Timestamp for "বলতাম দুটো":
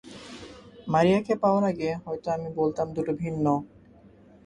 2.59-3.11